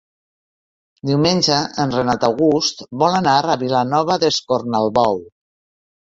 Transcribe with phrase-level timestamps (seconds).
[1.09, 5.21] Diumenge en Renat August vol anar a Vilanova d'Escornalbou.